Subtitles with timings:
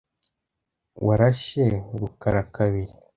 [1.05, 1.65] Warashe
[1.99, 2.93] rukarakabiri.